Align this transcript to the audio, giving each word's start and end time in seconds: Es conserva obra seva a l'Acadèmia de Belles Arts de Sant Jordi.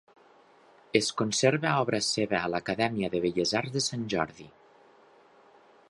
Es 0.99 1.09
conserva 1.19 1.73
obra 1.83 1.99
seva 2.07 2.39
a 2.39 2.49
l'Acadèmia 2.55 3.13
de 3.17 3.23
Belles 3.27 3.55
Arts 3.61 3.77
de 3.77 3.87
Sant 3.91 4.09
Jordi. 4.15 4.49